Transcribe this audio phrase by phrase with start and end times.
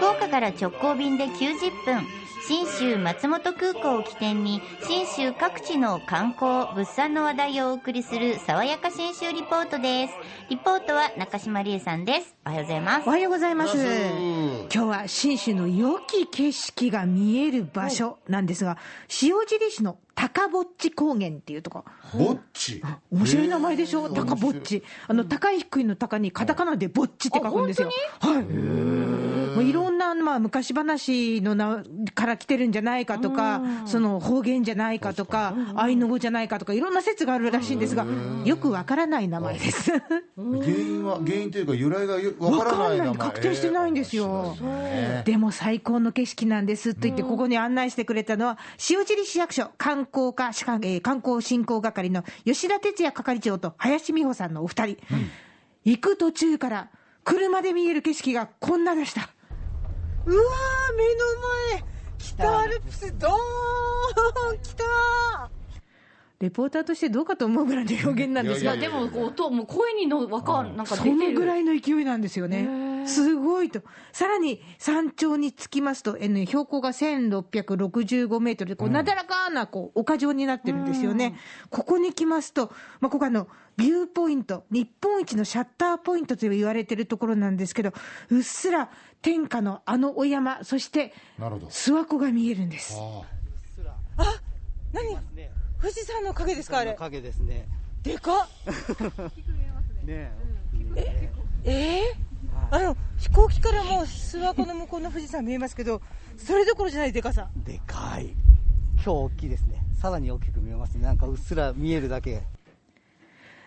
[0.00, 2.06] 福岡から直行便で90分
[2.48, 10.14] 信州松本空港を起点に信州各地の観光物産の話題をお送りする爽やか信州リポートです
[10.48, 13.76] リポートは中島理恵さんですおはようございますおはようございます。
[13.76, 18.78] 今日は信州の良き景色が見える場所なんですが、
[19.22, 21.84] 塩尻市の高ぼっち高原っていうとこ。
[22.14, 22.82] ぼっち？
[23.10, 24.82] 面白い名前でしょ、へー高ぼっち。
[25.08, 27.90] あの、高い低いの高にカタカナでぼっちって書くんですよ。
[28.20, 29.39] はい。
[29.54, 31.82] もういろんな、まあ、昔話のな
[32.14, 38.06] から来てるんじゃないかとか、その方言じゃないかとか、アイヌ語じゃないかとか、いろんな説があるらしいんですが、
[38.44, 39.90] よくわからない名前です。
[39.90, 40.02] 原
[40.36, 43.16] 因は、原因というか由来がよわわからない名前。
[43.16, 44.56] 確定してないんですよ。
[44.62, 48.58] えーでも最高の景色なんですと言って、ここに案内してくれたのは、
[48.90, 54.96] 塩尻市役所観光課、しかえー観光振興係の吉田哲也係長と林美穂さんのお二人、
[55.84, 56.88] 行く途中から
[57.24, 59.28] 車で見える景色がこんなでした。
[60.26, 61.24] うわー、目の
[61.72, 61.84] 前、
[62.18, 63.30] 北アルプス、ドー。
[63.32, 64.84] ン、来た
[66.40, 68.74] レポーターとしてどうかと思うぐらいの表現なんですが。
[68.74, 73.06] でも音もう声にのわかんなんか出てそるのぐらいの勢いなんですよね。
[73.06, 73.82] すごいと。
[74.10, 81.34] さらに山頂に着きますと、え標高が1665メートルで、こう、なだらかな、こう、丘状になってるんですよね。
[81.68, 83.46] ここに来ますと、まあ、ここあの、
[83.76, 87.92] ビューポイント、日本一のシャッターポイントと言われてるところなんですけど、
[88.30, 88.90] うっすら
[89.22, 91.12] 天下のあのお山、そして。
[91.38, 92.96] 諏訪湖が見えるんです。
[94.16, 94.40] あ
[94.92, 95.16] 何？
[95.80, 96.94] 富士山の影ですか、あれ？
[96.94, 97.66] 影ですね。
[98.02, 98.48] でかっ
[100.04, 100.32] ね
[101.64, 106.00] えー、あの飛行機からもう諏訪湖の向こうの富士山見えますけど、
[106.38, 107.50] それどころじゃないでかさ。
[107.56, 108.34] でかい。
[108.94, 109.84] 今日大きいですね。
[110.00, 111.02] さらに大きく見えますね。
[111.04, 112.42] なんかうっすら見えるだけ。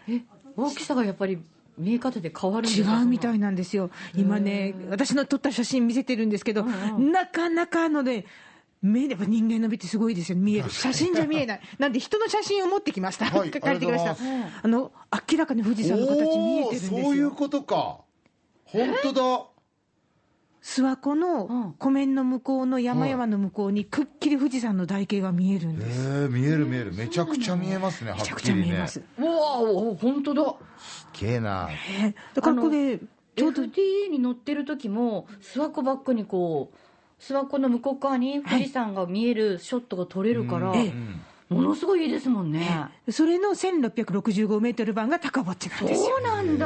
[0.08, 0.22] え
[0.56, 1.44] 大きさがやっぱり
[1.78, 3.02] 見え方で変わる違か？
[3.02, 8.26] うみたいなんですよ、今ね、私の撮った写真見せてるんですけど、なかなかあのね、
[8.82, 14.16] 目で人間の目ってすごいですよ、見える、写真じゃ見えない、なんで人の写真を持ってきました、はい帰ってきました。
[14.62, 14.92] あの
[15.32, 17.32] 明らかに富士山の形見えてるんですおーそういうよ。
[17.32, 18.02] ことか。
[18.66, 19.46] 本当だ。
[20.64, 26.08] 諏訪湖の湖面の向こうの山々の向こうに、くっきり富士山の台形が見えるんえです。
[26.08, 26.94] ー、見える見える。
[26.94, 28.12] めちゃくちゃ見えますね。
[28.12, 28.72] はっめちゃくちゃきりね。
[28.72, 29.02] 見えます。
[29.20, 31.70] うわお本当だすげえな。
[32.02, 46.16] えだからこれ、ちょうど FDA に乗ってる時も諏訪湖バックにこう諏訪湖の向こう側に富士山が見えるショットが撮れるから、うんものすごいいいですもんね、それの1665メートル版が高ぼっちなんですよ。
[46.16, 46.66] そうなんだ、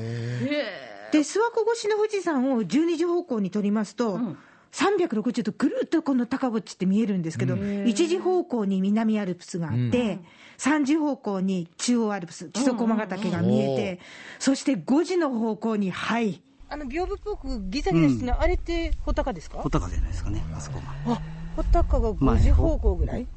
[0.00, 0.83] へ
[1.14, 4.36] で諏訪湖越しの富士山を12時方向に撮りますと、ん。
[4.72, 10.18] 360度ぐるっとこの高ぼっちって見えるんですけど、1時方向に南アルプスがあって、
[10.58, 14.00] 3時方向に中央アルプス、木曽駒ヶ岳が見えて、
[14.40, 16.42] そして5時の方向に、はい。
[16.68, 19.58] あの屏風っぽくギザギザしてるの、あれって穂高ですか？
[19.58, 20.44] 穂高じゃないですかね。
[20.52, 21.14] あそこが。
[21.14, 21.22] あ
[21.54, 23.28] 穂高が5時方向ぐらい、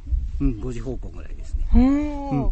[0.41, 1.67] うん、5時方向ぐらいですね。
[1.75, 2.51] うん。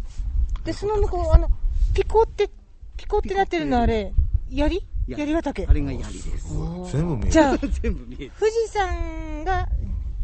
[0.64, 1.50] でその向こうあの
[1.96, 2.52] ピコって
[2.98, 4.14] ピコってなってるのあれ
[4.52, 4.86] 槍？
[5.08, 6.48] 槍ヶ岳あれが槍です。
[6.92, 7.32] 全部見える。
[7.32, 8.32] じゃあ 全部見える。
[8.40, 9.70] 富士山が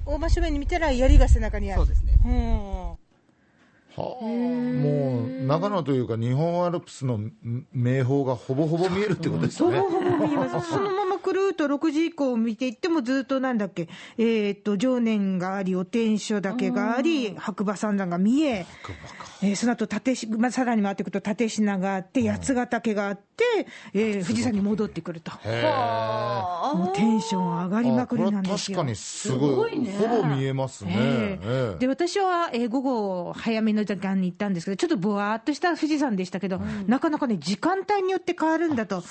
[0.06, 2.20] 大真正面に見たら槍が背中にあるそうですね。
[2.26, 3.11] うん
[3.96, 7.20] はあ、もう長野というか日本アルプスの
[7.74, 9.82] 名峰がほぼほぼ見えるってことですね。
[10.20, 10.72] 見えます。
[10.72, 13.88] そのままくるっと6時以降見ていってもずっとなんだっけ、
[14.18, 18.66] えー、と常年があり、お天守岳があり、白馬三山が見え、
[19.42, 23.44] えーその後立し、まあ、さらに回っていくと立品があって、八ヶ岳があって、
[23.94, 28.78] えー富士山に戻ってくると、もうテンション上がりまくりなんですよ。
[28.78, 30.94] 確かにすごいほぼ見えますね。
[30.96, 39.04] ええええで私は、えー午後、早めの時間に行ったんですけど、ちょっとぼわーっとした富士山でしたけど、なかなかね、時間帯によって変わるんだと、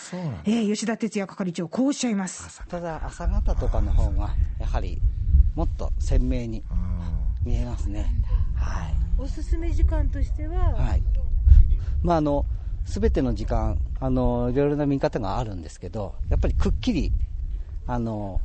[0.44, 2.62] えー吉田哲也係長、こうおっしゃいます。
[2.68, 5.00] ただ、朝方とかの方が、やはり、
[5.54, 6.62] もっと鮮明に
[7.44, 8.14] 見えますね。
[8.54, 8.94] はい。
[9.18, 11.02] おすすめ時間としては、はい。
[12.02, 12.46] まあ、あの、
[12.86, 17.12] すべての時間、あの、いろいろな見方があるんですけど、やっぱりくっきり、
[17.86, 18.40] あの、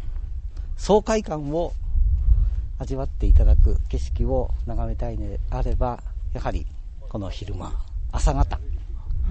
[0.78, 1.74] 爽快感を
[2.78, 6.04] 味わっていただく景色を眺めたいのであれば、
[6.36, 6.68] やはり、
[7.08, 7.72] この昼間、
[8.12, 8.60] 朝方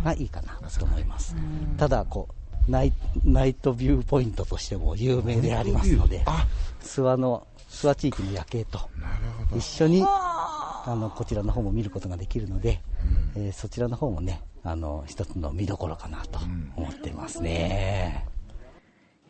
[0.03, 1.37] がいいかなと思います。
[1.77, 2.29] ただ、こ
[2.67, 2.95] う、ナイ
[3.27, 6.47] ナイトビューポイントとしても有名でありますので、あ。
[6.83, 8.81] 諏訪の、諏訪地域の夜景と
[9.55, 12.81] 一緒に、あの、こちらの方も見ることができるので、
[13.37, 16.39] えーそちらの方もね、あの、一つの見どころかなと
[16.75, 18.34] 思っていますね。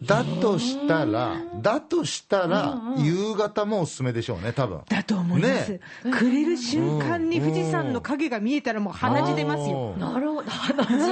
[0.07, 4.81] だとしたら、だとしたら、夕方もおすすめでしょうね、多分。
[4.89, 5.81] だと思います、ね。
[6.13, 9.95] 暮れる瞬間に富士山の影が見えたら、もう鼻血出ますよ。
[9.95, 10.01] うん。
[10.01, 11.11] なるほど話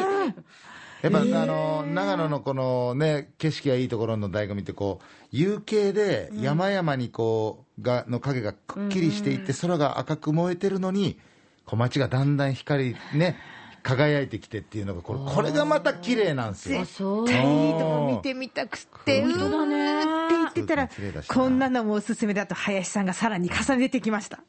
[1.03, 11.19] やっぱ、あの長野のこのね景色がいいところの醍醐味ってこう夕景で山々にこうがの影がくっきりしていって、空が赤く燃えてるのに
[11.67, 13.37] こう街がだんだん光ね
[13.82, 16.81] 輝いてきてっていうのがこれこれがまた綺麗なんですよ。
[16.81, 20.02] あそう絶対いいとこ見てみたくって、うだね。
[20.02, 20.88] って言ってたら
[21.29, 24.40] こんなのもおすすめだと林さんがさらに重ねてきました。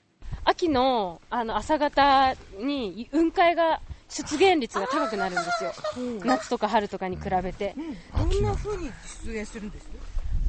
[0.45, 5.73] 秋のあの朝方に雲海が出現率が高くなるんですよ、
[6.23, 7.75] 夏とか春とかに比べて、
[8.15, 8.91] どんな風に
[9.25, 9.87] 出演するんです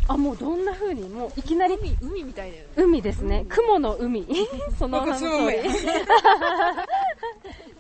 [0.07, 2.71] あもうどんな風に、もういきなり海海みたいだよね。
[2.77, 4.27] 海ですね、雲の海、
[4.79, 5.29] その名の通り、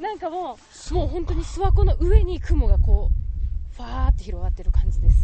[0.00, 0.58] なんかも
[0.90, 5.16] う、もう本当に諏訪湖の上に雲がこう、ファーって広がってる感じです。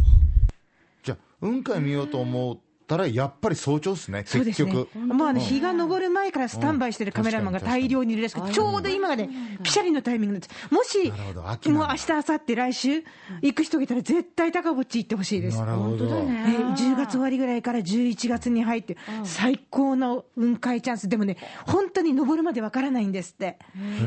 [1.03, 2.59] じゃあ雲海見ようと思う
[2.91, 5.05] ったらやっぱり早朝ですねそうです結局ね。
[5.15, 9.31] もうあの日が昇る前からスタンバイしてるカメラマンが大量にいるらしくて、ちょうど今がね、
[9.63, 10.75] ピシャリのタイミングなんです。
[10.75, 11.11] もし、
[11.71, 13.05] もう明日、明後日、来週、
[13.43, 15.59] 行く人がいたら絶対高ぼっち行ってほしいです。
[15.59, 21.37] なるほど、ね、10月終わりぐらいから11月に入って、最高の雲海チャンス、でもね、
[21.67, 23.59] 本当に登るまでわからないんですって、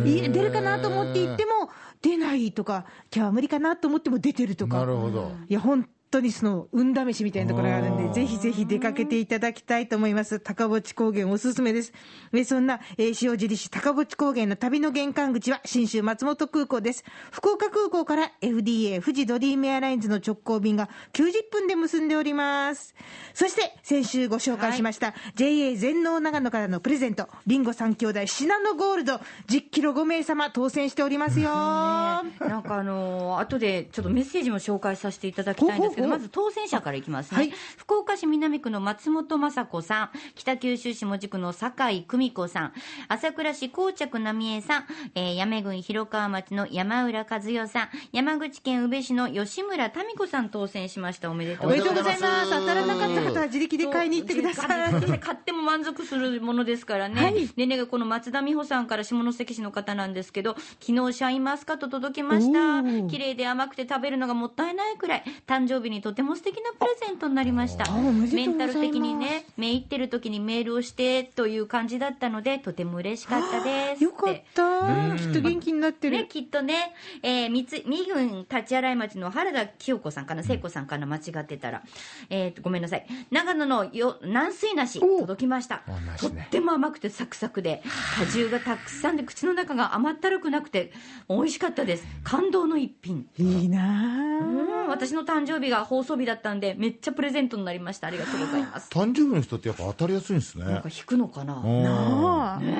[0.06, 1.70] い出るかなと思って行っても、
[2.02, 5.32] 出ないとか、今日は無理かなと思っても出てるとか、なるほど。
[5.48, 10.40] いや、本当にその運試しみたいなところがあるんで、ぜひぜひ出かけていただきたいと思います。
[10.40, 11.92] 高墓高原おすすめです。
[12.34, 17.04] えそんな、えー塩尻市高墓高原の旅の玄関口は新州松本空港です。
[17.32, 22.94] 福岡空港から FDA 富士ドリームエアラインズの直行便が90分で結んでおります。
[23.34, 29.16] そして先週ご紹介しました、JA 全農長野からのプレゼント、リンゴ3兄弟シナノゴールド
[29.48, 31.50] 10キロ5名様当選しておりますよ。
[31.50, 37.54] なんかあのー後でちょっとメッセージも紹介させていただきたいんですけど、ほうほうほうまず当選者からいきますね、はい。
[37.78, 42.74] 福岡市南区の松本雅子さん、北九州市門司区の酒井久美子さん、
[43.08, 44.86] 朝倉市紅着浪江さん、
[45.16, 51.30] えー、八女郡広川町の山浦和代さん、山口県宇部市の吉村民子さん当選しました。
[51.30, 52.50] おめでとうございまます。
[52.52, 55.20] 当たらなかった方は自力で買いに行ってください。
[55.20, 57.48] 買っても満足するものですからね、はい。
[57.56, 62.82] でねこの松田美穂さんから下関市の方なんですけど昨日シャインマスカット届きました。
[63.08, 65.24] 綺麗で甘くて食べるのがもったいないくらい。
[65.48, 75.18] 誕生日にとても素敵なプレゼントになりましたメンタル的にねめいってる時にメールをしてという感じだったのでとても嬉しかったですよかった。
[75.18, 76.28] きっと元気になってね、る。
[76.28, 81.84] きっとね、えー、三つ、三郡立洗町の原田清子さんかな、聖子さんかな、間違ってたら。
[82.30, 83.06] えーと、ごめんなさい。
[83.32, 85.82] 長野のよ軟水梨、お届きました
[86.20, 87.84] とっねても甘くてサクサクで、
[88.18, 90.92] 果汁がたくさんで、口の中が甘ったるくなくて、
[91.30, 92.06] 美味しかったです。
[92.24, 93.28] 感動の一品。
[93.38, 98.08] いいなうん、私の誕生日が放送日だったんで、めっちゃプレゼントになりました。
[98.08, 98.90] ありがとうございます。
[98.90, 101.56] 誕生日の人ってやっぱ当たりやすいんですねなんか引くのかな？
[101.56, 102.60] うんあ。
[102.60, 102.76] ね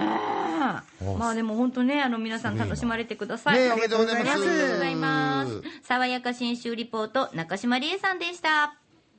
[1.02, 3.58] えまあでも本当ね、あの皆さん楽しまれてください。
[3.58, 5.64] ねえおめでとうございますありがとうございます。
[5.84, 8.83] 爽やか新州リポート、中島理恵さんでした。